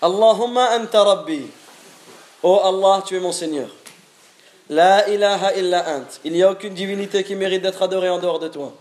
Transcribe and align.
Allahumma 0.00 0.70
anta 0.70 1.04
rabbi. 1.04 1.46
Oh 2.42 2.60
Allah, 2.62 3.02
tu 3.06 3.16
es 3.16 3.20
mon 3.20 3.32
Seigneur. 3.32 3.68
La 4.68 5.08
ilaha 5.08 5.54
illa 5.56 5.84
ant. 5.88 6.06
Il 6.24 6.32
n'y 6.32 6.42
a 6.42 6.50
aucune 6.50 6.74
divinité 6.74 7.24
qui 7.24 7.34
mérite 7.34 7.62
d'être 7.62 7.82
adorée 7.82 8.10
en 8.10 8.18
dehors 8.18 8.38
de 8.38 8.48
toi. 8.48 8.72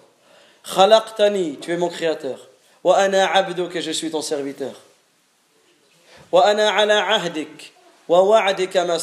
Khalaqtani, 0.75 1.57
tu 1.57 1.71
es 1.71 1.77
mon 1.77 1.89
créateur. 1.89 2.47
Wa 2.83 2.97
ana 2.97 3.43
que 3.69 3.81
je 3.81 3.91
suis 3.91 4.11
ton 4.11 4.21
serviteur. 4.21 4.73
Wa 6.31 6.45
ana 6.45 6.75
ala 6.75 7.07
ahdik 7.15 7.73
wa 8.07 8.21
wa'dika 8.23 8.85
ma 8.85 8.97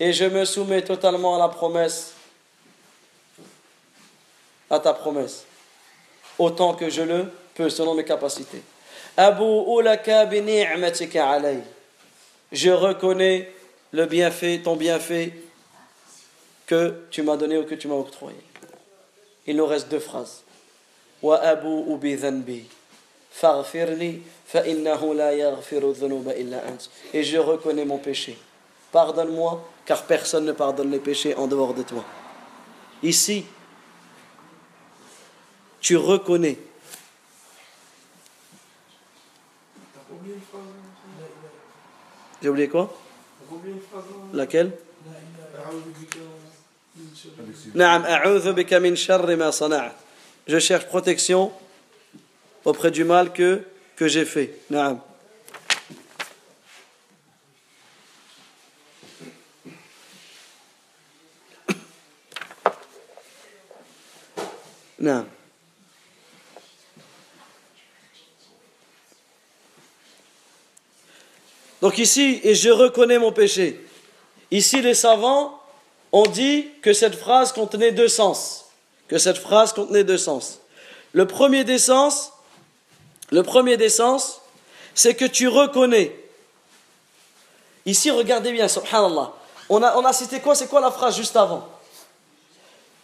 Et 0.00 0.12
je 0.12 0.24
me 0.24 0.44
soumets 0.44 0.82
totalement 0.82 1.36
à 1.36 1.38
la 1.38 1.48
promesse 1.48 2.14
à 4.70 4.78
ta 4.78 4.94
promesse 4.94 5.44
autant 6.38 6.74
que 6.74 6.90
je 6.90 7.02
le 7.02 7.30
peux 7.54 7.70
selon 7.70 7.94
mes 7.94 8.04
capacités. 8.04 8.62
Je 12.52 12.70
reconnais 12.70 13.52
le 13.92 14.06
bienfait, 14.06 14.60
ton 14.62 14.76
bienfait 14.76 15.32
que 16.66 17.04
tu 17.10 17.22
m'as 17.22 17.36
donné 17.36 17.58
ou 17.58 17.64
que 17.64 17.74
tu 17.74 17.86
m'as 17.86 17.94
octroyé. 17.94 18.36
Il 19.46 19.56
nous 19.56 19.66
reste 19.66 19.88
deux 19.88 20.00
phrases. 20.00 20.42
Wa 21.22 21.36
abu. 21.40 21.68
Et 27.12 27.22
je 27.22 27.38
reconnais 27.38 27.84
mon 27.84 27.98
péché. 27.98 28.38
Pardonne-moi 28.92 29.68
car 29.84 30.04
personne 30.04 30.44
ne 30.46 30.52
pardonne 30.52 30.90
les 30.90 30.98
péchés 30.98 31.34
en 31.34 31.46
dehors 31.46 31.74
de 31.74 31.82
toi. 31.82 32.04
Ici, 33.02 33.44
tu 35.80 35.96
reconnais. 35.96 36.58
J'ai 42.42 42.48
oublié 42.48 42.68
quoi? 42.68 42.94
Laquelle? 44.32 44.72
Je 50.46 50.58
cherche 50.58 50.86
protection 50.86 51.52
auprès 52.64 52.90
du 52.90 53.04
mal 53.04 53.32
que, 53.32 53.62
j'ai 54.00 54.24
fait. 54.24 54.58
Donc 71.84 71.98
ici, 71.98 72.40
et 72.44 72.54
je 72.54 72.70
reconnais 72.70 73.18
mon 73.18 73.30
péché. 73.30 73.78
Ici, 74.50 74.80
les 74.80 74.94
savants 74.94 75.60
ont 76.12 76.22
dit 76.22 76.66
que 76.80 76.94
cette 76.94 77.14
phrase 77.14 77.52
contenait 77.52 77.92
deux 77.92 78.08
sens. 78.08 78.70
Que 79.06 79.18
cette 79.18 79.36
phrase 79.36 79.74
contenait 79.74 80.02
deux 80.02 80.16
sens. 80.16 80.60
Le 81.12 81.26
premier 81.26 81.62
des 81.62 81.78
sens, 81.78 82.32
le 83.30 83.42
premier 83.42 83.76
des 83.76 83.90
c'est 84.94 85.14
que 85.14 85.26
tu 85.26 85.46
reconnais. 85.46 86.18
Ici, 87.84 88.10
regardez 88.10 88.52
bien, 88.52 88.66
subhanallah. 88.66 89.34
On 89.68 89.82
a, 89.82 89.94
on 89.98 90.06
a 90.06 90.12
cité 90.14 90.40
quoi? 90.40 90.54
C'est 90.54 90.68
quoi 90.68 90.80
la 90.80 90.90
phrase 90.90 91.16
juste 91.16 91.36
avant? 91.36 91.68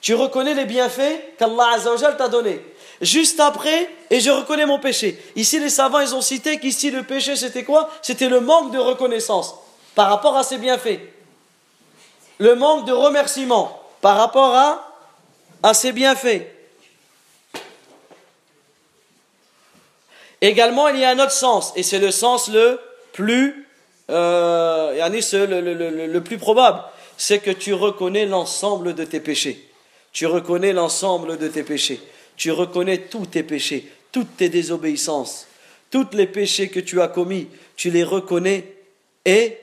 Tu 0.00 0.14
reconnais 0.14 0.54
les 0.54 0.64
bienfaits 0.64 1.36
qu'Allah 1.38 1.76
t'a 2.16 2.28
donnés. 2.28 2.64
Juste 3.00 3.40
après, 3.40 3.88
et 4.10 4.20
je 4.20 4.30
reconnais 4.30 4.66
mon 4.66 4.78
péché. 4.78 5.18
Ici, 5.34 5.58
les 5.58 5.70
savants, 5.70 6.00
ils 6.00 6.14
ont 6.14 6.20
cité 6.20 6.58
qu'ici, 6.58 6.90
le 6.90 7.02
péché, 7.02 7.34
c'était 7.34 7.64
quoi? 7.64 7.88
C'était 8.02 8.28
le 8.28 8.40
manque 8.40 8.72
de 8.72 8.78
reconnaissance 8.78 9.54
par 9.94 10.08
rapport 10.10 10.36
à 10.36 10.42
ses 10.42 10.58
bienfaits. 10.58 11.00
Le 12.38 12.54
manque 12.54 12.86
de 12.86 12.92
remerciement 12.92 13.80
par 14.02 14.16
rapport 14.16 14.54
à, 15.62 15.74
ses 15.74 15.92
bienfaits. 15.92 16.42
Également, 20.42 20.88
il 20.88 21.00
y 21.00 21.04
a 21.04 21.10
un 21.10 21.18
autre 21.18 21.32
sens, 21.32 21.72
et 21.76 21.82
c'est 21.82 21.98
le 21.98 22.10
sens 22.10 22.48
le 22.48 22.80
plus, 23.12 23.66
euh, 24.10 25.08
le, 25.08 26.06
le 26.06 26.20
plus 26.22 26.38
probable, 26.38 26.82
c'est 27.16 27.40
que 27.40 27.50
tu 27.50 27.74
reconnais 27.74 28.24
l'ensemble 28.24 28.94
de 28.94 29.04
tes 29.04 29.20
péchés. 29.20 29.70
Tu 30.12 30.26
reconnais 30.26 30.72
l'ensemble 30.72 31.38
de 31.38 31.48
tes 31.48 31.62
péchés 31.62 32.00
tu 32.40 32.52
reconnais 32.52 32.96
tous 32.96 33.26
tes 33.26 33.42
péchés, 33.42 33.86
toutes 34.10 34.38
tes 34.38 34.48
désobéissances, 34.48 35.46
tous 35.90 36.06
les 36.14 36.26
péchés 36.26 36.70
que 36.70 36.80
tu 36.80 37.02
as 37.02 37.08
commis, 37.08 37.48
tu 37.76 37.90
les 37.90 38.02
reconnais 38.02 38.76
et 39.26 39.58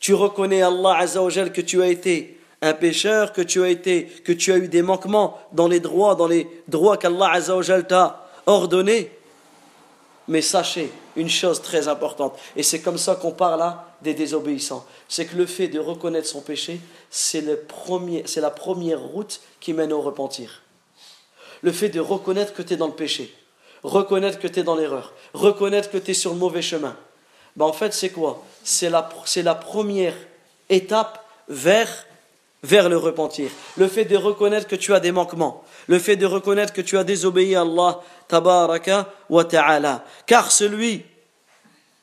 tu 0.00 0.14
reconnais 0.14 0.62
Allah 0.62 0.96
Azzawajal 0.96 1.52
que 1.52 1.60
tu 1.60 1.82
as 1.82 1.88
été 1.88 2.40
un 2.62 2.72
pécheur, 2.72 3.34
que 3.34 3.42
tu 3.42 3.62
as 3.62 3.68
été, 3.68 4.06
que 4.06 4.32
tu 4.32 4.50
as 4.50 4.56
eu 4.56 4.68
des 4.68 4.80
manquements 4.80 5.38
dans 5.52 5.68
les 5.68 5.78
droits, 5.78 6.14
dans 6.14 6.26
les 6.26 6.48
droits 6.68 6.96
qu'Allah 6.96 7.32
Azzawajal 7.32 7.86
t'a 7.86 8.26
ordonnés. 8.46 9.10
Mais 10.26 10.40
sachez 10.40 10.90
une 11.16 11.28
chose 11.28 11.60
très 11.60 11.86
importante, 11.86 12.38
et 12.56 12.62
c'est 12.62 12.80
comme 12.80 12.96
ça 12.96 13.16
qu'on 13.16 13.32
parle 13.32 13.58
là 13.58 13.94
des 14.00 14.14
désobéissants, 14.14 14.86
c'est 15.06 15.26
que 15.26 15.36
le 15.36 15.44
fait 15.44 15.68
de 15.68 15.78
reconnaître 15.78 16.28
son 16.28 16.40
péché, 16.40 16.80
c'est 17.10 17.42
la 17.42 18.50
première 18.50 19.02
route 19.02 19.42
qui 19.60 19.74
mène 19.74 19.92
au 19.92 20.00
repentir 20.00 20.62
le 21.62 21.72
fait 21.72 21.88
de 21.88 22.00
reconnaître 22.00 22.54
que 22.54 22.62
tu 22.62 22.74
es 22.74 22.76
dans 22.76 22.88
le 22.88 22.92
péché, 22.92 23.34
reconnaître 23.82 24.38
que 24.38 24.48
tu 24.48 24.60
es 24.60 24.62
dans 24.62 24.76
l'erreur, 24.76 25.12
reconnaître 25.34 25.90
que 25.90 25.98
tu 25.98 26.10
es 26.10 26.14
sur 26.14 26.32
le 26.32 26.38
mauvais 26.38 26.62
chemin. 26.62 26.96
Ben 27.56 27.64
en 27.64 27.72
fait, 27.72 27.92
c'est 27.94 28.10
quoi? 28.10 28.42
C'est 28.62 28.90
la, 28.90 29.54
première 29.54 30.14
étape 30.68 31.24
vers, 31.48 31.88
le 32.62 32.96
repentir. 32.96 33.50
Le 33.76 33.88
fait 33.88 34.04
de 34.04 34.16
reconnaître 34.16 34.66
que 34.66 34.76
tu 34.76 34.92
as 34.92 35.00
des 35.00 35.12
manquements, 35.12 35.64
le 35.86 35.98
fait 35.98 36.16
de 36.16 36.26
reconnaître 36.26 36.72
que 36.72 36.82
tu 36.82 36.98
as 36.98 37.04
désobéi 37.04 37.54
à 37.54 37.62
Allah, 37.62 38.00
tabaraka 38.28 39.10
wa 39.30 39.44
ta'ala. 39.44 40.04
Car 40.26 40.50
celui 40.50 41.04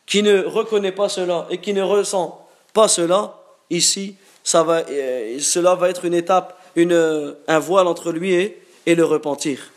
qui 0.05 0.23
ne 0.23 0.43
reconnaît 0.43 0.91
pas 0.91 1.09
cela 1.09 1.47
et 1.51 1.59
qui 1.59 1.73
ne 1.73 1.83
ressent 1.83 2.47
pas 2.73 2.87
cela, 2.87 3.39
ici, 3.69 4.15
euh, 4.55 5.39
cela 5.39 5.75
va 5.75 5.89
être 5.89 6.05
une 6.05 6.13
étape, 6.15 6.59
un 6.75 7.59
voile 7.59 7.87
entre 7.87 8.11
lui 8.11 8.33
et, 8.33 8.62
et 8.85 8.95
le 8.95 9.05
repentir. 9.05 9.71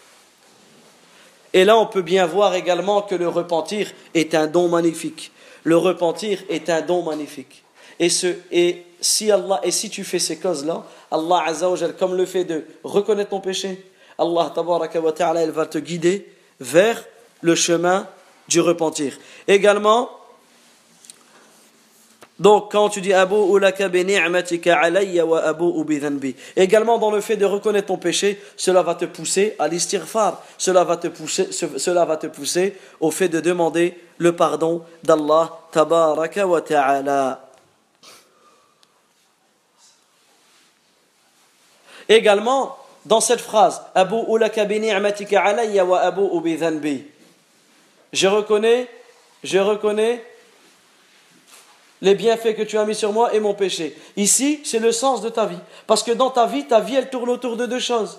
Et 1.52 1.64
là, 1.64 1.78
on 1.78 1.86
peut 1.86 2.02
bien 2.02 2.26
voir 2.26 2.54
également 2.54 3.02
que 3.02 3.14
le 3.14 3.28
repentir 3.28 3.90
est 4.14 4.34
un 4.34 4.46
don 4.46 4.68
magnifique. 4.68 5.32
Le 5.64 5.76
repentir 5.76 6.40
est 6.48 6.68
un 6.68 6.82
don 6.82 7.02
magnifique. 7.02 7.64
Et, 7.98 8.08
ce, 8.08 8.26
et, 8.52 8.84
si, 9.00 9.30
Allah, 9.30 9.60
et 9.62 9.70
si 9.70 9.88
tu 9.88 10.04
fais 10.04 10.18
ces 10.18 10.38
causes-là, 10.38 10.84
Allah 11.10 11.44
Azzawajal, 11.46 11.96
comme 11.96 12.14
le 12.14 12.26
fait 12.26 12.44
de 12.44 12.64
reconnaître 12.84 13.30
ton 13.30 13.40
péché, 13.40 13.84
Allah 14.18 14.52
ta'ala, 14.54 15.42
il 15.42 15.50
va 15.50 15.66
te 15.66 15.78
guider 15.78 16.30
vers 16.60 17.02
le 17.40 17.54
chemin 17.54 18.06
du 18.48 18.60
repentir. 18.60 19.18
Également, 19.48 20.10
donc, 22.38 22.70
quand 22.70 22.90
tu 22.90 23.00
dis 23.00 23.14
Abu 23.14 23.34
ulaka 23.34 23.88
bi 23.88 24.04
ni'matika 24.04 24.78
alayya 24.78 25.24
wa 25.24 25.42
abu 25.42 25.84
bi 25.84 25.98
dhanbi. 25.98 26.36
Également, 26.54 26.98
dans 26.98 27.10
le 27.10 27.22
fait 27.22 27.36
de 27.36 27.46
reconnaître 27.46 27.86
ton 27.86 27.96
péché, 27.96 28.38
cela 28.56 28.82
va 28.82 28.94
te 28.94 29.06
pousser 29.06 29.56
à 29.58 29.68
l'istighfar. 29.68 30.42
Cela 30.58 30.84
va 30.84 30.98
te 30.98 31.08
pousser, 31.08 31.50
cela 31.50 32.04
va 32.04 32.18
te 32.18 32.26
pousser 32.26 32.76
au 33.00 33.10
fait 33.10 33.28
de 33.28 33.40
demander 33.40 33.98
le 34.18 34.36
pardon 34.36 34.82
d'Allah 35.02 35.50
tabaraka 35.72 36.46
wa 36.46 36.60
ta'ala. 36.60 37.42
Également, 42.08 42.76
dans 43.06 43.20
cette 43.22 43.40
phrase, 43.40 43.80
Abu 43.94 44.16
ulaka 44.28 44.66
bi 44.66 44.78
ni'matika 44.78 45.42
alayya 45.42 45.86
wa 45.86 46.00
abu 46.00 46.38
bi 46.42 46.56
dhanbi. 46.56 47.02
Je 48.12 48.28
reconnais, 48.28 48.88
je 49.42 49.58
reconnais 49.58 50.22
les 52.02 52.14
bienfaits 52.14 52.54
que 52.54 52.62
tu 52.62 52.78
as 52.78 52.84
mis 52.84 52.94
sur 52.94 53.12
moi 53.12 53.34
et 53.34 53.40
mon 53.40 53.54
péché. 53.54 53.96
Ici, 54.16 54.60
c'est 54.64 54.78
le 54.78 54.92
sens 54.92 55.22
de 55.22 55.28
ta 55.28 55.46
vie. 55.46 55.58
Parce 55.86 56.02
que 56.02 56.12
dans 56.12 56.30
ta 56.30 56.46
vie, 56.46 56.66
ta 56.66 56.80
vie, 56.80 56.96
elle 56.96 57.10
tourne 57.10 57.30
autour 57.30 57.56
de 57.56 57.66
deux 57.66 57.78
choses. 57.78 58.18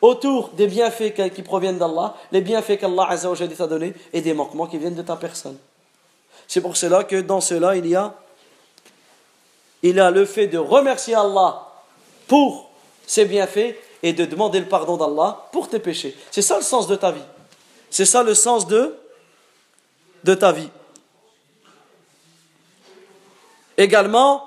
Autour 0.00 0.50
des 0.50 0.68
bienfaits 0.68 1.32
qui 1.34 1.42
proviennent 1.42 1.78
d'Allah, 1.78 2.14
les 2.30 2.40
bienfaits 2.40 2.78
qu'Allah 2.78 3.08
t'a 3.56 3.66
donnés, 3.66 3.94
et 4.12 4.20
des 4.20 4.32
manquements 4.32 4.66
qui 4.66 4.78
viennent 4.78 4.94
de 4.94 5.02
ta 5.02 5.16
personne. 5.16 5.58
C'est 6.46 6.60
pour 6.60 6.76
cela 6.76 7.02
que 7.02 7.20
dans 7.20 7.40
cela, 7.40 7.74
il 7.74 7.86
y 7.86 7.96
a, 7.96 8.14
il 9.82 9.96
y 9.96 10.00
a 10.00 10.10
le 10.10 10.24
fait 10.24 10.46
de 10.46 10.58
remercier 10.58 11.14
Allah 11.14 11.66
pour 12.28 12.70
ses 13.06 13.24
bienfaits 13.24 13.74
et 14.02 14.12
de 14.12 14.24
demander 14.24 14.60
le 14.60 14.66
pardon 14.66 14.96
d'Allah 14.96 15.48
pour 15.50 15.68
tes 15.68 15.80
péchés. 15.80 16.16
C'est 16.30 16.42
ça 16.42 16.56
le 16.56 16.62
sens 16.62 16.86
de 16.86 16.94
ta 16.94 17.10
vie. 17.10 17.20
C'est 17.90 18.04
ça 18.04 18.22
le 18.22 18.34
sens 18.34 18.68
de, 18.68 18.94
de 20.22 20.34
ta 20.34 20.52
vie. 20.52 20.68
Également, 23.78 24.42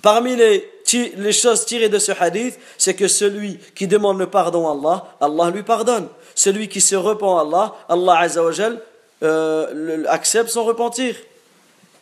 parmi 0.00 0.34
les, 0.34 1.32
choses 1.32 1.66
tirées 1.66 1.90
de 1.90 1.98
ce 1.98 2.12
hadith, 2.18 2.58
c'est 2.78 2.94
que 2.94 3.06
celui 3.06 3.58
qui 3.74 3.86
demande 3.86 4.18
le 4.18 4.26
pardon 4.26 4.68
à 4.68 4.72
Allah, 4.72 5.04
Allah 5.20 5.50
lui 5.50 5.62
pardonne. 5.62 6.08
Celui 6.34 6.68
qui 6.68 6.80
se 6.80 6.96
repent 6.96 7.22
à 7.22 7.42
Allah, 7.42 7.74
Allah 7.90 8.18
Azzawajal 8.20 8.80
euh, 9.22 10.04
accepte 10.08 10.48
son 10.48 10.64
repentir. 10.64 11.14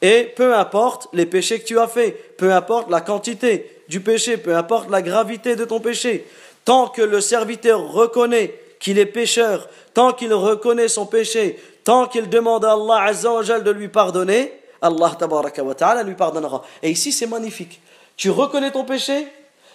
Et 0.02 0.32
peu 0.36 0.54
importe 0.54 1.08
les 1.12 1.26
péchés 1.26 1.60
que 1.60 1.66
tu 1.66 1.78
as 1.78 1.88
faits, 1.88 2.36
peu 2.36 2.52
importe 2.52 2.90
la 2.90 3.00
quantité 3.00 3.82
du 3.88 4.00
péché, 4.00 4.36
peu 4.36 4.56
importe 4.56 4.88
la 4.88 5.02
gravité 5.02 5.56
de 5.56 5.64
ton 5.64 5.80
péché, 5.80 6.26
tant 6.64 6.86
que 6.86 7.02
le 7.02 7.20
serviteur 7.20 7.92
reconnaît 7.92 8.54
qu'il 8.78 8.98
est 8.98 9.06
pécheur, 9.06 9.68
tant 9.92 10.12
qu'il 10.12 10.32
reconnaît 10.32 10.88
son 10.88 11.06
péché, 11.06 11.58
tant 11.84 12.06
qu'il 12.06 12.30
demande 12.30 12.64
à 12.64 12.72
Allah 12.72 13.02
Azza 13.02 13.60
de 13.60 13.70
lui 13.70 13.88
pardonner, 13.88 14.59
Allah 14.82 15.16
wa 15.20 15.74
ta'ala 15.74 16.02
lui 16.02 16.14
pardonnera. 16.14 16.62
Et 16.82 16.90
ici 16.90 17.12
c'est 17.12 17.26
magnifique. 17.26 17.80
Tu 18.16 18.30
reconnais 18.30 18.70
ton 18.70 18.84
péché, 18.84 19.26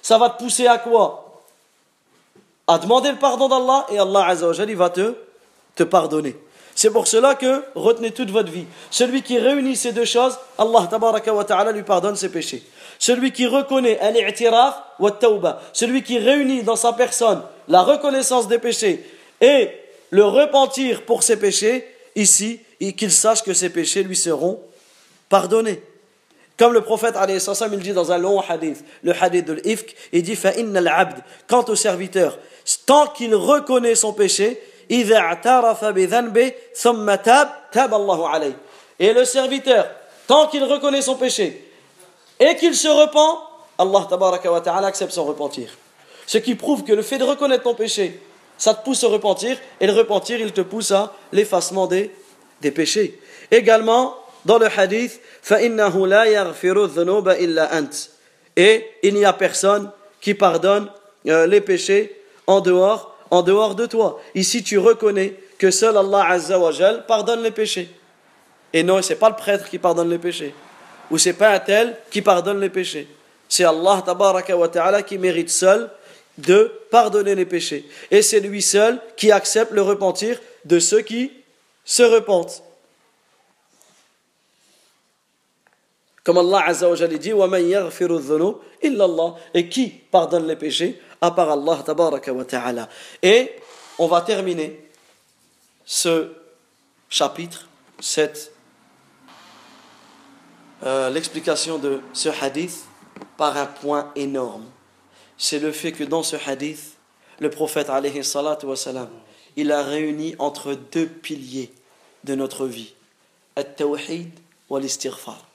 ça 0.01 0.17
va 0.17 0.29
te 0.29 0.41
pousser 0.41 0.67
à 0.67 0.77
quoi? 0.77 1.41
À 2.67 2.77
demander 2.79 3.11
le 3.11 3.17
pardon 3.17 3.47
d'Allah 3.47 3.85
et 3.89 3.99
Allah 3.99 4.33
va 4.75 4.89
te, 4.89 5.15
te 5.75 5.83
pardonner. 5.83 6.35
C'est 6.73 6.89
pour 6.89 7.07
cela 7.07 7.35
que 7.35 7.63
retenez 7.73 8.11
toute 8.11 8.31
votre 8.31 8.51
vie. 8.51 8.65
Celui 8.91 9.21
qui 9.21 9.39
réunit 9.39 9.75
ces 9.75 9.93
deux 9.93 10.05
choses, 10.05 10.37
Allah 10.57 10.89
wa 10.91 11.43
ta'ala 11.43 11.71
lui 11.71 11.83
pardonne 11.83 12.15
ses 12.15 12.29
péchés. 12.29 12.63
Celui 12.99 13.31
qui 13.31 13.45
reconnaît 13.45 13.99
al-i'tiraf 13.99 14.75
wa 14.99 15.11
tawba, 15.11 15.61
celui 15.73 16.03
qui 16.03 16.17
réunit 16.17 16.63
dans 16.63 16.75
sa 16.75 16.93
personne 16.93 17.41
la 17.67 17.81
reconnaissance 17.81 18.47
des 18.47 18.59
péchés 18.59 19.09
et 19.41 19.69
le 20.09 20.23
repentir 20.23 21.03
pour 21.03 21.23
ses 21.23 21.37
péchés, 21.37 21.85
ici, 22.15 22.59
qu'il 22.97 23.11
sache 23.11 23.43
que 23.43 23.53
ses 23.53 23.69
péchés 23.69 24.03
lui 24.03 24.15
seront 24.15 24.59
pardonnés. 25.29 25.81
Comme 26.57 26.73
le 26.73 26.81
prophète 26.81 27.15
il 27.27 27.79
dit 27.79 27.91
dans 27.91 28.11
un 28.11 28.17
long 28.17 28.39
hadith, 28.39 28.83
le 29.03 29.13
hadith 29.13 29.45
de 29.45 29.53
l'ifk, 29.53 29.95
il 30.13 30.23
dit 30.23 30.37
al-abd, 30.43 31.21
quant 31.47 31.65
au 31.67 31.75
serviteur, 31.75 32.39
tant 32.85 33.07
qu'il 33.07 33.35
reconnaît 33.35 33.95
son 33.95 34.13
péché, 34.13 34.61
et 34.89 35.03
le 39.13 39.25
serviteur, 39.25 39.87
tant 40.27 40.47
qu'il 40.47 40.63
reconnaît 40.63 41.01
son 41.01 41.15
péché 41.15 41.61
et 42.39 42.55
qu'il 42.55 42.75
se 42.75 42.87
repent, 42.87 43.39
Allah 43.77 44.07
wa 44.09 44.85
accepte 44.85 45.11
son 45.11 45.25
repentir. 45.25 45.69
Ce 46.27 46.37
qui 46.37 46.55
prouve 46.55 46.83
que 46.83 46.93
le 46.93 47.01
fait 47.01 47.17
de 47.17 47.23
reconnaître 47.23 47.63
ton 47.63 47.75
péché, 47.75 48.19
ça 48.57 48.73
te 48.73 48.83
pousse 48.85 49.03
à 49.03 49.07
repentir, 49.07 49.57
et 49.79 49.87
le 49.87 49.93
repentir, 49.93 50.39
il 50.39 50.53
te 50.53 50.61
pousse 50.61 50.91
à 50.91 51.13
l'effacement 51.31 51.87
des, 51.87 52.11
des 52.61 52.71
péchés. 52.71 53.19
Également, 53.51 54.15
dans 54.45 54.59
le 54.59 54.67
hadith, 54.67 55.19
Et 58.57 58.87
il 59.03 59.13
n'y 59.13 59.25
a 59.25 59.33
personne 59.33 59.91
qui 60.21 60.33
pardonne 60.33 60.87
euh, 61.27 61.47
les 61.47 61.61
péchés 61.61 62.21
en 62.47 62.61
dehors 62.61 63.75
de 63.75 63.85
toi. 63.85 64.21
Ici, 64.35 64.63
tu 64.63 64.77
reconnais 64.77 65.35
que 65.57 65.71
seul 65.71 65.97
Allah 65.97 66.25
Azza 66.29 66.59
wa 66.59 66.71
pardonne 67.07 67.43
les 67.43 67.51
péchés. 67.51 67.89
Et 68.71 68.83
non, 68.83 69.01
ce 69.01 69.09
n'est 69.09 69.19
pas 69.19 69.29
le 69.29 69.35
prêtre 69.35 69.69
qui 69.69 69.79
pardonne 69.79 70.09
les 70.09 70.19
péchés. 70.19 70.53
Ou 71.09 71.17
ce 71.17 71.29
n'est 71.29 71.33
pas 71.33 71.51
un 71.51 71.59
tel 71.59 71.97
qui 72.11 72.21
pardonne 72.21 72.59
les 72.59 72.69
péchés. 72.69 73.07
C'est 73.47 73.63
Allah 73.63 74.03
wa 74.05 74.67
ta'ala 74.67 75.03
qui 75.03 75.17
mérite 75.17 75.49
seul 75.49 75.89
de 76.37 76.71
pardonner 76.91 77.35
les 77.35 77.45
péchés. 77.45 77.85
Et 78.11 78.21
c'est 78.21 78.39
lui 78.39 78.61
seul 78.61 78.99
qui 79.15 79.31
accepte 79.31 79.71
le 79.71 79.81
repentir 79.81 80.39
de 80.65 80.79
ceux 80.79 81.01
qui 81.01 81.31
se 81.85 82.03
repentent. 82.03 82.64
Comme 86.25 86.39
Allah 86.39 86.63
Azza 86.65 86.89
wa 86.89 87.07
dit, 87.07 87.33
Et 89.53 89.69
qui 89.69 89.87
pardonne 89.89 90.47
les 90.47 90.55
péchés 90.55 90.99
à 91.21 91.31
part 91.31 91.51
Allah 91.51 91.83
tabaraka 91.85 92.33
wa 92.33 92.43
ta'ala. 92.43 92.89
Et 93.21 93.51
on 93.99 94.07
va 94.07 94.21
terminer 94.21 94.89
ce 95.85 96.31
chapitre, 97.09 97.69
cette 97.99 98.51
euh, 100.83 101.09
l'explication 101.11 101.77
de 101.77 102.01
ce 102.11 102.29
hadith 102.29 102.85
par 103.37 103.55
un 103.55 103.67
point 103.67 104.11
énorme. 104.15 104.65
C'est 105.37 105.59
le 105.59 105.71
fait 105.71 105.91
que 105.91 106.03
dans 106.03 106.23
ce 106.23 106.35
hadith, 106.47 106.97
le 107.39 107.51
prophète 107.51 107.89
alayhi 107.89 108.23
salatu 108.23 108.65
il 109.55 109.71
a 109.71 109.83
réuni 109.83 110.35
entre 110.39 110.73
deux 110.73 111.07
piliers 111.07 111.71
de 112.23 112.33
notre 112.35 112.65
vie, 112.65 112.93
at-tawhid 113.55 114.31
wa 114.69 114.79
l'istighfar 114.79 115.54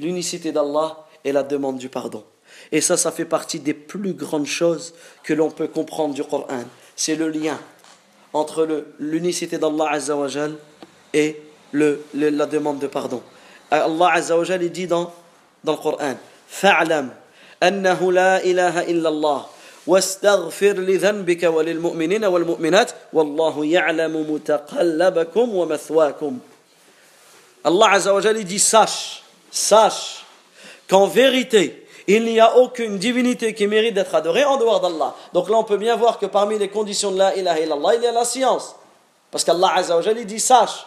L'unicité 0.00 0.52
d'Allah 0.52 0.96
et 1.24 1.32
la 1.32 1.42
demande 1.42 1.78
du 1.78 1.88
pardon. 1.88 2.22
Et 2.72 2.80
ça, 2.80 2.96
ça 2.96 3.12
fait 3.12 3.24
partie 3.24 3.60
des 3.60 3.74
plus 3.74 4.12
grandes 4.12 4.46
choses 4.46 4.94
que 5.22 5.34
l'on 5.34 5.50
peut 5.50 5.68
comprendre 5.68 6.14
du 6.14 6.24
Coran. 6.24 6.64
C'est 6.94 7.16
le 7.16 7.28
lien 7.28 7.58
entre 8.32 8.84
l'unicité 8.98 9.58
d'Allah 9.58 9.90
Azzawajal 9.90 10.54
et 11.14 11.40
le, 11.72 12.04
la 12.14 12.46
demande 12.46 12.78
de 12.78 12.86
pardon. 12.86 13.22
Allah 13.70 14.12
Azzawajal 14.14 14.68
dit 14.70 14.86
dans, 14.86 15.12
dans 15.64 15.72
le 15.72 15.78
Coran 15.78 16.14
فَاعْلَمْ 16.48 17.10
أَنَّهُ 17.62 18.12
لَا 18.12 18.44
إِلَهَ 18.44 18.86
إِلَّا 18.86 19.08
اللَّهِ 19.08 19.46
واستغفر 19.86 20.72
لذنبك 20.72 21.42
وللمؤمنين 21.42 22.24
والمؤمنات 22.24 22.90
والله 23.12 23.64
يعلم 23.64 24.32
متقلبكم 24.32 25.54
ومثواكم 25.54 26.38
Allah 27.66 27.90
Azzawajal 27.98 28.44
dit 28.44 28.60
sache, 28.60 29.19
sache 29.51 30.25
qu'en 30.89 31.07
vérité 31.07 31.81
il 32.07 32.25
n'y 32.25 32.39
a 32.39 32.57
aucune 32.57 32.97
divinité 32.97 33.53
qui 33.53 33.67
mérite 33.67 33.93
d'être 33.93 34.15
adorée 34.15 34.43
en 34.43 34.57
dehors 34.57 34.81
d'Allah. 34.81 35.15
Donc 35.33 35.49
là, 35.49 35.57
on 35.57 35.63
peut 35.63 35.77
bien 35.77 35.95
voir 35.95 36.19
que 36.19 36.25
parmi 36.25 36.57
les 36.57 36.67
conditions 36.67 37.11
de 37.11 37.17
la 37.17 37.35
ilaha 37.35 37.59
illallah, 37.59 37.95
il 37.95 38.03
y 38.03 38.07
a 38.07 38.11
la 38.11 38.25
science. 38.25 38.75
Parce 39.29 39.43
qu'Allah 39.43 39.71
Azzawajal, 39.75 40.25
dit 40.25 40.39
sache 40.39 40.85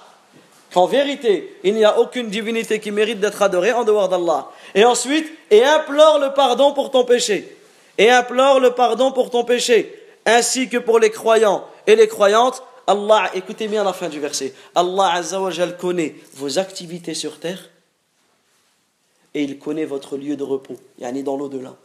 qu'en 0.72 0.86
vérité, 0.86 1.56
il 1.62 1.74
n'y 1.74 1.84
a 1.84 1.98
aucune 1.98 2.28
divinité 2.28 2.80
qui 2.80 2.90
mérite 2.90 3.20
d'être 3.20 3.40
adorée 3.40 3.72
en 3.72 3.84
dehors 3.84 4.08
d'Allah. 4.08 4.48
Et 4.74 4.84
ensuite, 4.84 5.26
et 5.50 5.64
implore 5.64 6.18
le 6.18 6.34
pardon 6.34 6.72
pour 6.72 6.90
ton 6.90 7.04
péché. 7.04 7.56
Et 7.96 8.10
implore 8.10 8.60
le 8.60 8.72
pardon 8.72 9.12
pour 9.12 9.30
ton 9.30 9.44
péché. 9.44 9.98
Ainsi 10.26 10.68
que 10.68 10.78
pour 10.78 10.98
les 10.98 11.10
croyants 11.10 11.64
et 11.86 11.96
les 11.96 12.08
croyantes. 12.08 12.62
Allah, 12.86 13.30
écoutez 13.34 13.66
bien 13.66 13.82
la 13.82 13.94
fin 13.94 14.10
du 14.10 14.20
verset. 14.20 14.52
Allah 14.74 15.12
Azzawajal 15.14 15.78
connaît 15.78 16.16
vos 16.34 16.58
activités 16.58 17.14
sur 17.14 17.38
terre 17.40 17.70
et 19.34 19.42
il 19.42 19.58
connaît 19.58 19.84
votre 19.84 20.16
lieu 20.16 20.36
de 20.36 20.44
repos, 20.44 20.76
yani 20.98 21.22
dans 21.22 21.36
l'au-delà. 21.36 21.76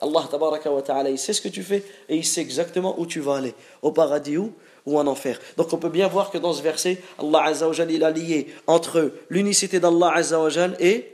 Allah 0.00 0.28
wa 0.32 0.82
ta'ala, 0.82 1.10
il 1.10 1.18
sait 1.18 1.32
ce 1.32 1.40
que 1.40 1.48
tu 1.48 1.62
fais 1.62 1.84
et 2.08 2.16
il 2.16 2.24
sait 2.24 2.40
exactement 2.40 2.98
où 2.98 3.06
tu 3.06 3.20
vas 3.20 3.36
aller, 3.36 3.54
au 3.82 3.92
paradis 3.92 4.36
ou, 4.36 4.52
ou 4.84 4.98
en 4.98 5.06
enfer. 5.06 5.38
Donc 5.56 5.72
on 5.72 5.76
peut 5.76 5.90
bien 5.90 6.08
voir 6.08 6.30
que 6.30 6.38
dans 6.38 6.52
ce 6.52 6.62
verset, 6.62 7.00
Allah 7.18 7.44
Azza 7.44 7.68
wa 7.68 7.74
il 7.88 8.02
a 8.02 8.10
lié 8.10 8.52
entre 8.66 9.12
l'unicité 9.28 9.78
d'Allah 9.78 10.12
Azza 10.14 10.40
wa 10.40 10.50
et 10.80 11.12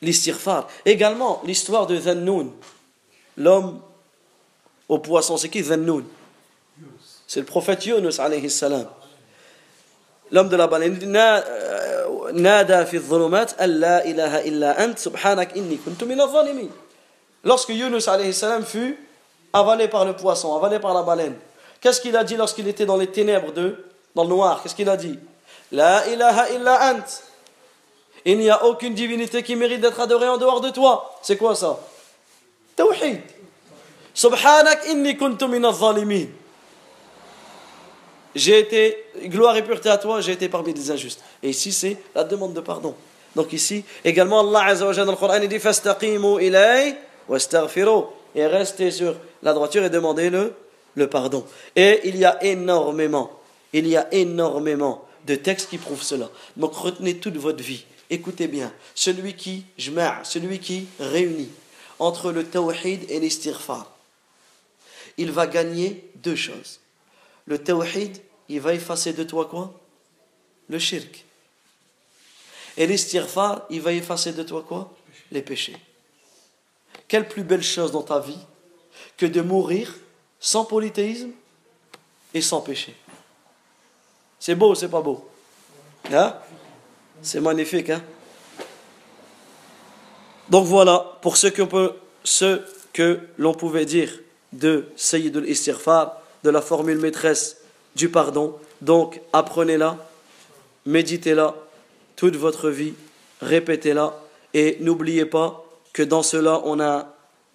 l'istighfar. 0.00 0.68
Également, 0.84 1.42
l'histoire 1.44 1.86
de 1.86 1.98
Zannoun, 1.98 2.52
l'homme 3.36 3.80
au 4.88 4.98
poisson, 4.98 5.36
c'est 5.36 5.48
qui 5.48 5.62
Zannoun? 5.62 6.04
C'est 7.26 7.40
le 7.40 7.46
prophète 7.46 7.84
Yunus 7.86 8.20
alayhi 8.20 8.50
salam. 8.50 8.86
L'homme 10.30 10.48
de 10.48 10.56
la 10.56 10.66
baleine. 10.66 10.98
نادى 12.34 12.84
في 12.86 12.96
الظلمات 12.96 13.60
أن 13.60 13.70
لا 13.70 14.04
إله 14.04 14.48
إلا 14.48 14.84
أنت 14.84 14.98
سبحانك 14.98 15.56
إني 15.56 15.78
كنت 15.86 16.04
من 16.04 16.20
الظالمين 16.20 16.70
Lorsque 17.44 17.68
Yunus 17.70 18.08
alayhi 18.08 18.32
salam 18.32 18.64
fut 18.64 18.98
avalé 19.52 19.86
par 19.88 20.06
le 20.06 20.14
poisson, 20.16 20.56
avalé 20.56 20.78
par 20.78 20.94
la 20.94 21.02
baleine, 21.02 21.36
qu'est-ce 21.80 22.00
qu'il 22.00 22.16
a 22.16 22.24
dit 22.24 22.36
lorsqu'il 22.36 22.66
était 22.68 22.86
dans 22.86 22.96
les 22.96 23.08
ténèbres 23.08 23.52
de, 23.52 23.84
dans 24.14 24.24
le 24.24 24.30
noir 24.30 24.62
Qu'est-ce 24.62 24.74
qu'il 24.74 24.88
a 24.88 24.96
dit 24.96 25.18
La 25.70 26.06
ilaha 26.08 26.50
illa 26.50 26.94
ant. 26.94 27.04
Il 28.24 28.38
n'y 28.38 28.48
a 28.48 28.64
aucune 28.64 28.94
divinité 28.94 29.42
qui 29.42 29.56
mérite 29.56 29.82
d'être 29.82 30.00
adorée 30.00 30.28
en 30.28 30.38
dehors 30.38 30.62
de 30.62 30.70
toi. 30.70 31.18
C'est 31.20 31.36
quoi 31.36 31.54
ça 31.54 31.78
Tawhid. 32.76 33.20
Subhanak 34.14 34.86
inni 34.88 35.16
kuntu 35.18 35.46
min 35.46 35.62
al-zalimin 35.64 36.28
j'ai 38.34 38.58
été, 38.58 39.04
gloire 39.26 39.56
et 39.56 39.62
pureté 39.62 39.88
à 39.88 39.98
toi, 39.98 40.20
j'ai 40.20 40.32
été 40.32 40.48
parmi 40.48 40.74
les 40.74 40.90
injustes. 40.90 41.20
Et 41.42 41.50
ici, 41.50 41.72
c'est 41.72 41.96
la 42.14 42.24
demande 42.24 42.52
de 42.52 42.60
pardon. 42.60 42.94
Donc 43.36 43.52
ici, 43.52 43.84
également, 44.04 44.40
Allah 44.40 44.70
Azza 44.70 44.86
wa 44.86 44.94
dans 44.94 45.12
le 45.12 45.16
Coran, 45.16 45.38
il 45.42 45.48
dit 45.48 45.58
Fastaqimu 45.58 46.42
ilay 46.42 46.96
Et 48.34 48.46
restez 48.46 48.90
sur 48.90 49.14
la 49.42 49.52
droiture 49.52 49.84
et 49.84 49.90
demandez 49.90 50.30
le, 50.30 50.52
le 50.94 51.08
pardon. 51.08 51.44
Et 51.76 52.00
il 52.04 52.16
y 52.16 52.24
a 52.24 52.42
énormément, 52.44 53.30
il 53.72 53.86
y 53.86 53.96
a 53.96 54.12
énormément 54.12 55.04
de 55.26 55.34
textes 55.36 55.70
qui 55.70 55.78
prouvent 55.78 56.02
cela. 56.02 56.28
Donc 56.56 56.74
retenez 56.74 57.16
toute 57.16 57.36
votre 57.36 57.62
vie. 57.62 57.84
Écoutez 58.10 58.48
bien, 58.48 58.72
celui 58.94 59.34
qui 59.34 59.64
celui 60.24 60.58
qui 60.58 60.86
réunit 61.00 61.50
entre 61.98 62.32
le 62.32 62.44
tawhid 62.44 63.10
et 63.10 63.18
l'istighfar, 63.18 63.96
il 65.16 65.30
va 65.32 65.46
gagner 65.46 66.10
deux 66.16 66.36
choses 66.36 66.80
le 67.46 67.58
tawhid, 67.58 68.18
il 68.48 68.60
va 68.60 68.74
effacer 68.74 69.12
de 69.12 69.24
toi 69.24 69.46
quoi? 69.46 69.72
Le 70.68 70.78
shirk. 70.78 71.24
Et 72.76 72.86
l'istighfar, 72.86 73.66
il 73.70 73.80
va 73.80 73.92
effacer 73.92 74.32
de 74.32 74.42
toi 74.42 74.64
quoi? 74.66 74.92
Les 75.30 75.42
péchés. 75.42 75.76
Quelle 77.08 77.28
plus 77.28 77.44
belle 77.44 77.62
chose 77.62 77.92
dans 77.92 78.02
ta 78.02 78.18
vie 78.20 78.38
que 79.16 79.26
de 79.26 79.40
mourir 79.40 79.94
sans 80.40 80.64
polythéisme 80.64 81.30
et 82.32 82.40
sans 82.40 82.60
péché. 82.60 82.94
C'est 84.38 84.54
beau, 84.54 84.74
c'est 84.74 84.88
pas 84.88 85.00
beau? 85.00 85.28
Hein? 86.12 86.34
C'est 87.22 87.40
magnifique, 87.40 87.90
hein? 87.90 88.02
Donc 90.50 90.66
voilà, 90.66 91.16
pour 91.22 91.36
ce 91.36 91.46
que, 91.46 93.20
l'on 93.38 93.54
pouvait 93.54 93.86
dire 93.86 94.12
de 94.52 94.86
Sayyid 94.96 95.36
al-Istighfar, 95.36 96.20
de 96.44 96.50
la 96.50 96.60
formule 96.60 96.98
maîtresse 96.98 97.56
du 97.96 98.08
pardon. 98.08 98.54
Donc 98.80 99.20
apprenez-la, 99.32 99.96
méditez-la 100.86 101.54
toute 102.16 102.36
votre 102.36 102.70
vie, 102.70 102.94
répétez-la 103.40 104.14
et 104.52 104.76
n'oubliez 104.80 105.24
pas 105.24 105.64
que 105.92 106.02
dans 106.02 106.22
cela 106.22 106.60
on 106.64 106.78
a 106.80 107.08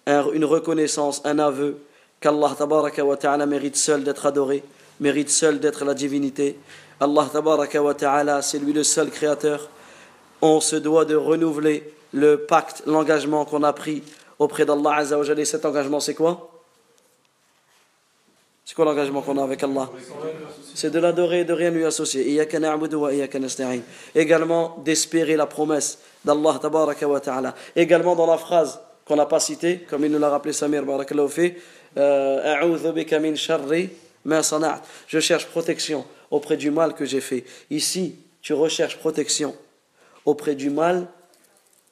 une 0.06 0.44
reconnaissance, 0.44 1.22
un 1.24 1.38
aveu 1.38 1.78
qu'Allah 2.20 2.56
wa 2.58 3.16
ta'ala 3.16 3.46
mérite 3.46 3.76
seul 3.76 4.02
d'être 4.02 4.26
adoré, 4.26 4.62
mérite 4.98 5.30
seul 5.30 5.60
d'être 5.60 5.84
la 5.84 5.94
divinité. 5.94 6.58
Allah 6.98 7.30
wa 7.32 7.94
ta'ala, 7.94 8.42
c'est 8.42 8.58
lui 8.58 8.72
le 8.72 8.84
seul 8.84 9.10
créateur. 9.10 9.70
On 10.42 10.60
se 10.60 10.76
doit 10.76 11.04
de 11.04 11.14
renouveler 11.14 11.94
le 12.12 12.38
pacte, 12.38 12.82
l'engagement 12.86 13.44
qu'on 13.44 13.62
a 13.62 13.72
pris 13.72 14.02
auprès 14.38 14.64
d'Allah 14.66 14.96
Azza 14.96 15.18
Et 15.36 15.44
cet 15.44 15.64
engagement, 15.64 16.00
c'est 16.00 16.14
quoi? 16.14 16.49
C'est 18.70 18.76
quoi 18.76 18.84
l'engagement 18.84 19.20
qu'on 19.20 19.36
a 19.36 19.42
avec 19.42 19.60
Allah? 19.64 19.90
C'est 20.76 20.90
de 20.90 21.00
l'adorer 21.00 21.40
et 21.40 21.44
de 21.44 21.52
rien 21.52 21.72
lui 21.72 21.84
associer. 21.84 22.40
Également 24.14 24.78
d'espérer 24.84 25.34
la 25.34 25.46
promesse 25.46 25.98
d'Allah 26.24 26.60
ta'ala. 27.20 27.56
Également 27.74 28.14
dans 28.14 28.28
la 28.28 28.38
phrase 28.38 28.78
qu'on 29.04 29.16
n'a 29.16 29.26
pas 29.26 29.40
citée, 29.40 29.84
comme 29.90 30.04
il 30.04 30.12
nous 30.12 30.20
l'a 30.20 30.28
rappelé 30.28 30.52
Samir 30.52 30.84
Barakallahu 30.84 31.56
euh, 31.96 32.54
je 35.08 35.18
cherche 35.18 35.46
protection 35.46 36.04
auprès 36.30 36.56
du 36.56 36.70
mal 36.70 36.94
que 36.94 37.04
j'ai 37.04 37.20
fait. 37.20 37.42
Ici, 37.70 38.14
tu 38.40 38.52
recherches 38.52 38.98
protection 38.98 39.52
auprès 40.24 40.54
du 40.54 40.70
mal 40.70 41.08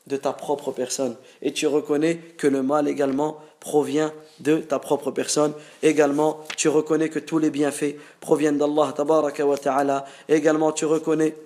de 0.09 0.17
ta 0.17 0.33
propre 0.33 0.73
personne. 0.73 1.17
Et 1.43 1.53
tu 1.53 1.67
reconnais 1.67 2.17
que 2.37 2.47
le 2.47 2.63
mal 2.63 2.89
également 2.89 3.39
provient 3.61 4.13
de 4.41 4.57
ta 4.59 4.79
propre 4.79 5.11
personne. 5.11 5.53
Également, 5.83 6.41
tu 6.57 6.69
reconnais 6.69 7.09
que 7.09 7.19
tous 7.19 7.39
les 7.39 7.51
bienfaits 7.51 7.97
proviennent 8.21 8.59
d'Allah 8.59 8.95
wa 8.97 9.59
ta'ala. 9.59 10.07
Également, 10.29 10.73
tu 10.73 10.87
reconnais, 10.87 11.37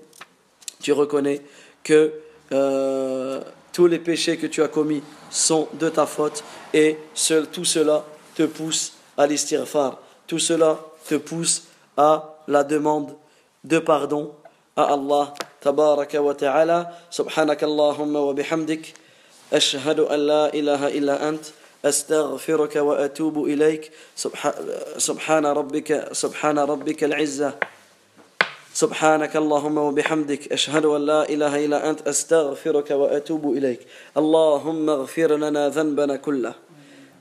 tu 0.81 0.93
reconnais 0.93 1.41
que 1.83 2.13
euh, 2.53 3.41
tous 3.73 3.87
les 3.87 3.99
péchés 3.99 4.37
que 4.37 4.47
tu 4.47 4.63
as 4.63 4.69
commis 4.69 5.03
sont 5.31 5.69
de 5.75 5.89
ta 5.89 6.07
faute. 6.07 6.45
Et 6.73 6.99
seul, 7.15 7.49
tout 7.49 7.65
cela 7.65 8.05
te 8.35 8.45
pousse 8.45 8.93
à 9.17 9.27
l'istighfar. 9.27 9.99
Tout 10.27 10.39
cela 10.39 10.79
te 11.09 11.17
pousse 11.17 11.65
à 11.97 12.39
la 12.47 12.63
demande 12.65 13.15
de 13.65 13.79
pardon 13.79 14.33
à 14.77 14.85
Allah 14.97 15.35
تبارك 15.63 16.15
وتعالى. 16.15 16.87
سبحانك 17.11 17.65
اللهم 17.65 18.17
وبحمدك 18.17 18.85
أشهد 19.53 20.01
أن 20.01 20.21
لا 20.27 20.55
إله 20.55 20.89
إلا 20.89 21.29
أنت 21.29 21.45
أستغفرك 21.85 22.77
وأتوب 22.77 23.45
إليك. 23.45 23.93
سبحان 24.99 25.47
ربك 25.47 26.09
سبحان 26.13 26.59
ربك 26.59 27.05
العزة. 27.05 27.55
سبحانك 28.75 29.37
اللهم 29.37 29.79
وبحمدك 29.79 30.53
أشهد 30.53 30.85
أن 30.85 31.07
لا 31.07 31.29
إله 31.29 31.65
إلا 31.65 31.91
أنت 31.91 32.09
أستغفرك 32.09 32.91
وأتوب 32.91 33.53
إليك. 33.53 33.81
اللهم 34.17 34.91
اغفر 34.91 35.31
لنا 35.37 35.69
ذنبنا 35.69 36.17
كله 36.17 36.55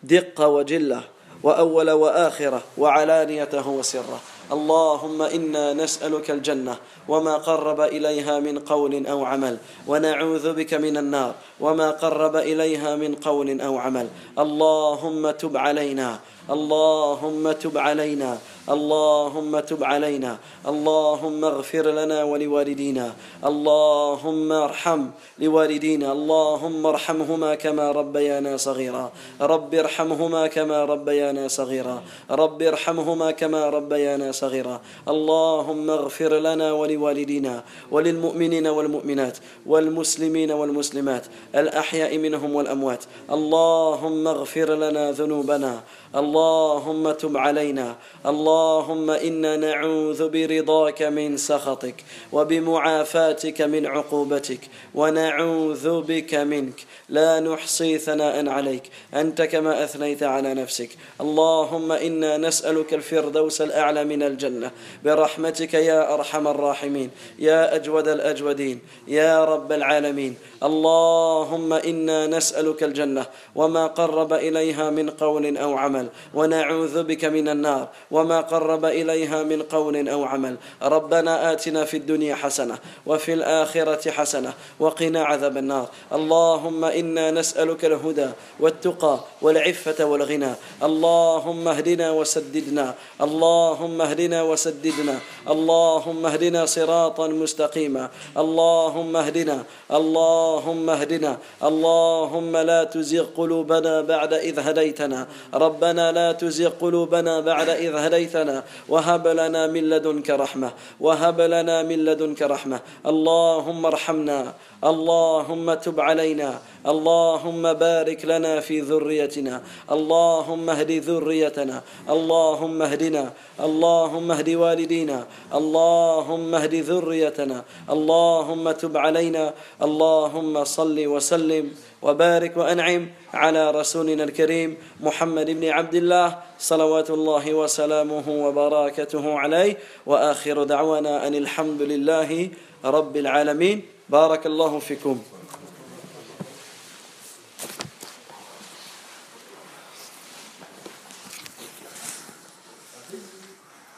دقة 0.04 0.48
وجلة 0.48 1.02
وأول 1.44 1.90
وآخرة 1.92 2.62
وعلانيته 2.78 3.68
وسره. 3.68 4.20
اللهم 4.52 5.22
إنا 5.22 5.74
نسألك 5.74 6.32
الجنة 6.32 6.76
وما 7.08 7.38
قرب 7.38 7.82
إليها 7.82 8.40
من 8.40 8.60
قول 8.60 9.08
أو 9.08 9.26
عمل 9.26 9.58
ونعوذ 9.88 10.54
بك 10.54 10.74
من 10.74 10.98
النار 10.98 11.36
وما 11.62 11.92
قرب 11.92 12.36
إليها 12.36 12.96
من 12.96 13.16
قول 13.16 13.62
أو 13.62 13.78
عمل. 13.78 14.08
اللهم 14.40 15.32
تب 15.32 15.58
علينا. 15.58 16.20
اللهم 16.50 17.52
تب 17.52 17.78
علينا. 17.78 18.38
اللهم 18.70 19.60
تب 19.60 19.84
علينا. 19.84 20.38
اللهم 20.68 21.46
اغفر 21.46 21.86
لنا 21.92 22.24
ولوالدينا. 22.24 23.14
اللهم 23.46 24.52
ارحم 24.52 25.06
لوالدينا. 25.40 26.12
اللهم 26.12 26.86
ارحمهما 26.86 27.56
كما 27.56 27.92
ربيانا 27.92 28.58
صغيرا. 28.58 29.12
رب 29.42 29.74
ارحمهما 29.74 30.48
كما 30.48 30.86
ربيانا 30.86 31.48
صغيرا. 31.48 32.04
رب 32.32 32.62
ارحمهما 32.62 33.32
كما 33.32 33.70
ربيانا 33.70 34.32
صغيرا. 34.32 34.82
اللهم 35.10 35.90
اغفر 35.90 36.40
لنا 36.40 36.72
ولوالدينا 36.72 37.64
وللمؤمنين 37.92 38.68
والمؤمنات 38.68 39.38
والمسلمين 39.66 40.52
والمسلمات. 40.52 41.26
الأحياء 41.56 42.18
منهم 42.18 42.56
والأموات. 42.56 43.04
اللهم 43.32 44.28
اغفر 44.28 44.76
لنا 44.76 45.12
ذنوبنا 45.12 45.82
اللهم 46.16 47.12
تب 47.12 47.38
علينا. 47.38 47.96
اللهم 48.26 49.10
إنا 49.10 49.58
نعوذ 49.58 50.30
برضاك 50.30 51.02
من 51.02 51.38
سخطك 51.38 51.96
وبمعافاتك 52.32 53.62
من 53.62 53.86
عقوبتك 53.86 54.60
ونعوذ 54.96 56.02
بك 56.02 56.36
منك. 56.36 56.80
لا 57.10 57.40
نحصي 57.40 57.98
ثناء 57.98 58.50
عليك. 58.50 58.84
أنت 59.14 59.42
كما 59.42 59.84
أثنيت 59.84 60.24
على 60.24 60.54
نفسك. 60.54 60.90
اللهم 61.22 61.92
إنا 61.92 62.38
نسألك 62.38 62.94
الفردوس 62.94 63.62
الأعلى 63.62 64.04
من 64.04 64.24
الجنة. 64.24 64.72
برحمتك 65.04 65.74
يا 65.74 66.14
أرحم 66.14 66.48
الراحمين. 66.48 67.10
يا 67.40 67.76
أجود 67.76 68.08
الأجودين. 68.08 68.80
يا 69.08 69.46
رب 69.46 69.72
العالمين. 69.72 70.36
اللهم 70.64 71.74
إنا 71.74 72.28
نسألك 72.28 72.84
الجنة 72.84 73.26
وما 73.56 73.88
قرب 73.88 74.34
إليها 74.34 74.90
من 74.90 75.10
قول 75.10 75.58
أو 75.58 75.78
عمل. 75.78 76.01
ونعوذ 76.34 77.04
بك 77.04 77.26
من 77.26 77.50
النار 77.50 77.88
وما 78.12 78.42
قرب 78.42 78.86
إليها 78.86 79.44
من 79.44 79.62
قول 79.62 80.10
أو 80.10 80.24
عمل. 80.24 80.56
ربنا 80.84 81.52
آتنا 81.52 81.86
في 81.86 81.98
الدنيا 81.98 82.36
حسنة 82.36 82.78
وفي 83.06 83.34
الآخرة 83.34 84.12
حسنة 84.12 84.54
وقنا 84.80 85.24
عذاب 85.24 85.58
النار. 85.58 85.88
اللهم 86.14 86.86
إنا 86.86 87.32
نسألك 87.32 87.86
الهدى 87.86 88.30
والتقى 88.60 89.20
والعفة 89.42 90.06
والغنى. 90.06 90.54
اللهم 90.84 91.68
اهدنا 91.68 92.12
وسددنا. 92.12 92.88
اللهم 93.22 94.02
اهدنا 94.02 94.40
وسددنا. 94.42 95.16
اللهم 95.50 96.26
اهدنا 96.26 96.62
صراطا 96.66 97.28
مستقيما. 97.28 98.10
اللهم 98.38 99.16
اهدنا. 99.16 99.58
اللهم 99.92 100.90
اهدنا. 100.90 101.38
اللهم 101.64 102.54
لا 102.58 102.84
تزغ 102.84 103.26
قلوبنا 103.38 104.02
بعد 104.02 104.34
إذ 104.34 104.60
هديتنا. 104.60 105.28
ربنا 105.54 105.91
لا 106.00 106.32
تزغ 106.32 106.70
قلوبنا 106.70 107.40
بعد 107.40 107.70
إذ 107.70 107.96
هديتنا. 107.96 108.64
وهب 108.90 109.28
لنا 109.28 109.68
من 109.68 109.90
لدنك 109.90 110.30
رحمة. 110.30 110.72
وهب 111.00 111.42
لنا 111.42 111.84
من 111.84 112.06
لدنك 112.06 112.42
رحمة. 112.42 112.80
اللهم 113.06 113.86
ارحمنا. 113.86 114.54
اللهم 114.84 115.74
تب 115.74 116.00
علينا. 116.00 116.60
اللهم 116.88 117.74
بارك 117.74 118.26
لنا 118.26 118.60
في 118.60 118.82
ذريتنا. 118.82 119.62
اللهم 119.92 120.70
اهد 120.70 120.92
ذريتنا. 120.92 121.82
اللهم 122.10 122.82
اهدنا. 122.82 123.34
اللهم 123.60 124.32
اهد 124.32 124.50
والدينا. 124.50 125.28
اللهم 125.54 126.56
اهد 126.56 126.76
ذريتنا. 126.76 127.64
اللهم 127.90 128.72
تب 128.72 128.98
علينا. 128.98 129.54
اللهم 129.82 130.64
صل 130.64 131.08
وسلم 131.08 131.72
وبارك 132.02 132.58
وأنعم 132.58 133.10
على 133.34 133.72
رسولنا 133.72 134.24
الكريم 134.24 134.78
محمد 135.00 135.50
بن 135.50 135.70
عبد 135.70 135.96
الله 135.96 136.38
صلوات 136.60 137.10
الله 137.10 137.54
وسلامه 137.54 138.28
وبركاته 138.28 139.40
عليه. 139.40 139.78
وآخر 140.06 140.64
دعوانا 140.64 141.28
أن 141.28 141.36
الحمد 141.36 141.82
لله 141.82 142.50
رب 142.86 143.18
العالمين. 143.18 143.82
بارك 144.10 144.46
الله 144.46 144.80
فيكم. 144.80 145.41